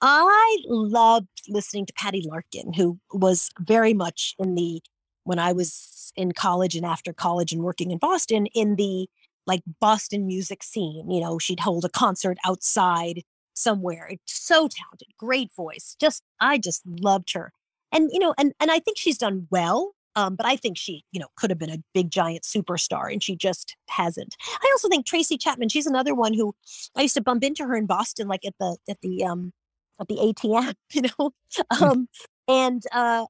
[0.01, 4.81] I loved listening to Patty Larkin, who was very much in the,
[5.23, 9.07] when I was in college and after college and working in Boston, in the
[9.47, 11.09] like Boston music scene.
[11.09, 14.09] You know, she'd hold a concert outside somewhere.
[14.25, 15.95] So talented, great voice.
[15.99, 17.51] Just I just loved her.
[17.91, 19.93] And you know, and and I think she's done well.
[20.15, 23.23] Um, but I think she, you know, could have been a big giant superstar and
[23.23, 24.35] she just hasn't.
[24.61, 26.53] I also think Tracy Chapman, she's another one who
[26.95, 29.53] I used to bump into her in Boston, like at the at the um
[29.99, 31.31] at the ATM, you know.
[31.71, 31.83] Hmm.
[31.83, 32.07] um
[32.47, 33.25] and uh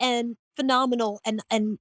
[0.00, 1.78] and phenomenal and and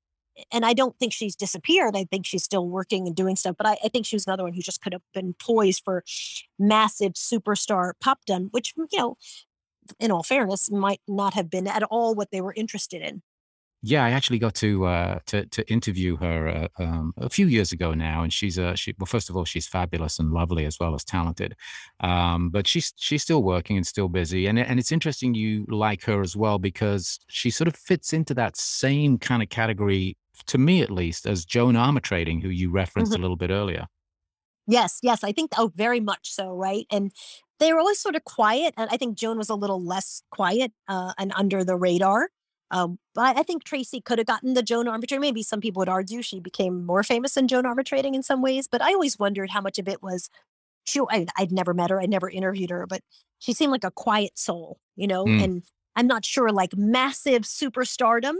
[0.52, 1.96] and I don't think she's disappeared.
[1.96, 3.56] I think she's still working and doing stuff.
[3.58, 6.04] But I, I, think she was another one who just could have been poised for
[6.60, 9.18] massive superstar popdom, which you know,
[10.00, 13.22] in all fairness, might not have been at all what they were interested in.
[13.84, 17.72] Yeah, I actually got to uh, to to interview her uh, um, a few years
[17.72, 20.80] ago now, and she's uh, she well, first of all, she's fabulous and lovely as
[20.80, 21.56] well as talented,
[22.00, 26.04] um, but she's she's still working and still busy, and and it's interesting you like
[26.06, 30.58] her as well because she sort of fits into that same kind of category to
[30.58, 33.22] me at least, as Joan Armatrading, who you referenced mm-hmm.
[33.22, 33.88] a little bit earlier.
[34.68, 36.86] Yes, yes, I think oh, very much so, right?
[36.92, 37.12] And
[37.60, 40.74] they were always sort of quiet, and I think Joan was a little less quiet
[40.88, 42.30] uh, and under the radar.
[42.70, 45.22] Um, but I think Tracy could have gotten the Joan Armatrading.
[45.22, 48.68] Maybe some people would argue she became more famous than Joan Armatrading in some ways,
[48.68, 50.30] but I always wondered how much of it was.
[50.84, 53.02] She, I, would never met her, I never interviewed her, but
[53.40, 55.26] she seemed like a quiet soul, you know.
[55.26, 55.44] Mm.
[55.44, 55.64] And
[55.96, 58.36] I'm not sure, like massive superstardom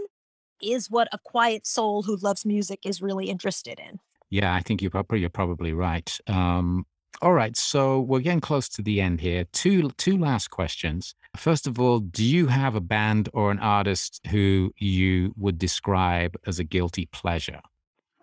[0.62, 4.00] is what a quiet soul who loves music is really interested in.
[4.30, 6.18] Yeah, I think you're probably you're probably right.
[6.28, 6.86] Um,
[7.22, 9.46] all right, so we're getting close to the end here.
[9.52, 11.16] Two two last questions.
[11.36, 16.36] First of all, do you have a band or an artist who you would describe
[16.46, 17.62] as a guilty pleasure?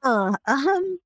[0.02, 0.98] Uh, um,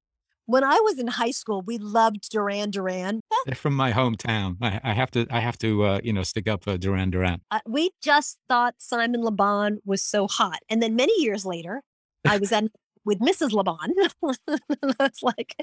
[0.48, 3.20] When I was in high school, we loved Duran Duran.
[3.44, 4.56] They're from my hometown.
[4.62, 7.42] I, I have to, I have to, uh, you know, stick up for Duran Duran.
[7.50, 11.82] Uh, we just thought Simon Le Bon was so hot, and then many years later,
[12.26, 12.64] I was at
[13.04, 13.52] with Mrs.
[13.52, 13.92] Le Bon.
[14.98, 15.54] That's like,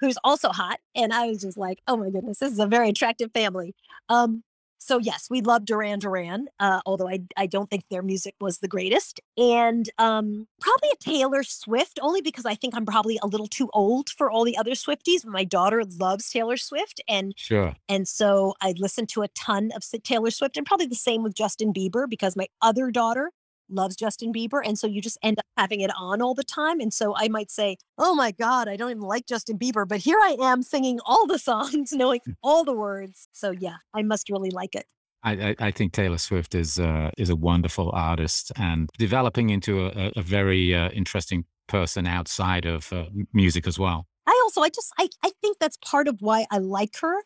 [0.00, 2.88] who's also hot, and I was just like, oh my goodness, this is a very
[2.88, 3.74] attractive family.
[4.08, 4.44] Um,
[4.82, 8.58] so yes, we love Duran Duran, uh, although I I don't think their music was
[8.58, 13.26] the greatest, and um, probably a Taylor Swift, only because I think I'm probably a
[13.26, 15.24] little too old for all the other Swifties.
[15.24, 19.84] My daughter loves Taylor Swift, and sure, and so I listen to a ton of
[20.02, 23.30] Taylor Swift, and probably the same with Justin Bieber because my other daughter
[23.72, 24.60] loves Justin Bieber.
[24.64, 26.80] And so you just end up having it on all the time.
[26.80, 29.98] And so I might say, oh my God, I don't even like Justin Bieber, but
[29.98, 32.32] here I am singing all the songs, knowing hmm.
[32.42, 33.28] all the words.
[33.32, 34.86] So yeah, I must really like it.
[35.24, 40.10] I, I, think Taylor Swift is uh, is a wonderful artist and developing into a,
[40.16, 44.06] a very uh, interesting person outside of uh, music as well.
[44.26, 47.22] I also I just I, I think that's part of why I like her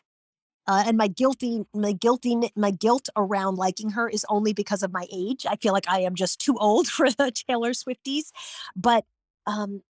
[0.67, 4.91] uh, and my guilty, my guilty, my guilt around liking her is only because of
[4.91, 5.45] my age.
[5.49, 8.31] I feel like I am just too old for the Taylor Swifties.
[8.75, 9.05] But
[9.45, 9.81] um,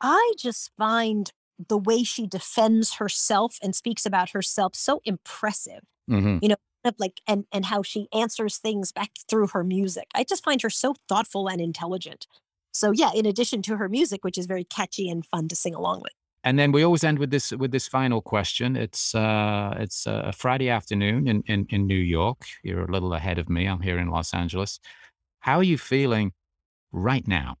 [0.00, 1.32] I just find
[1.68, 5.80] the way she defends herself and speaks about herself so impressive.
[6.10, 6.38] Mm-hmm.
[6.42, 6.56] You know,
[6.98, 10.08] like and and how she answers things back through her music.
[10.14, 12.26] I just find her so thoughtful and intelligent.
[12.70, 15.74] So yeah, in addition to her music, which is very catchy and fun to sing
[15.74, 16.12] along with.
[16.44, 18.76] And then we always end with this with this final question.
[18.76, 22.42] It's uh, it's a Friday afternoon in, in in New York.
[22.62, 23.66] You're a little ahead of me.
[23.66, 24.78] I'm here in Los Angeles.
[25.40, 26.32] How are you feeling
[26.92, 27.56] right now?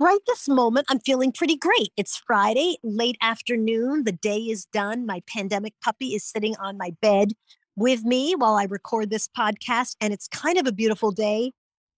[0.00, 1.90] Right this moment, I'm feeling pretty great.
[1.96, 4.04] It's Friday, late afternoon.
[4.04, 5.06] The day is done.
[5.06, 7.28] My pandemic puppy is sitting on my bed
[7.76, 11.52] with me while I record this podcast, and it's kind of a beautiful day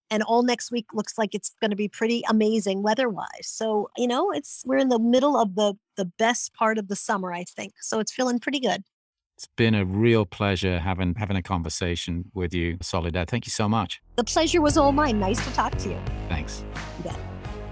[0.09, 3.27] and all next week looks like it's going to be pretty amazing weather-wise.
[3.43, 6.95] So, you know, it's we're in the middle of the the best part of the
[6.95, 7.73] summer, I think.
[7.81, 8.83] So it's feeling pretty good.
[9.35, 13.29] It's been a real pleasure having having a conversation with you, Soledad.
[13.29, 14.01] Thank you so much.
[14.15, 15.19] The pleasure was all mine.
[15.19, 15.99] Nice to talk to you.
[16.29, 16.63] Thanks.
[17.05, 17.15] Yeah.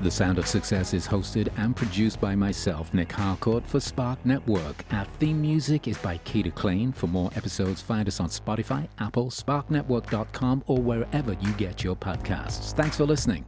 [0.02, 4.84] The Sound of Success is hosted and produced by myself, Nick Harcourt, for Spark Network.
[4.91, 6.91] Our theme music is by Keita Klein.
[6.91, 12.74] For more episodes, find us on Spotify, Apple, SparkNetwork.com, or wherever you get your podcasts.
[12.74, 13.46] Thanks for listening.